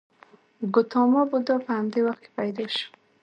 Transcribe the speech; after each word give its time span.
ګوتاما 0.73 1.21
بودا 1.29 1.55
په 1.65 1.71
همدې 1.77 1.99
وخت 2.07 2.21
کې 2.23 2.31
پیدا 2.37 2.65
شو. 2.75 2.87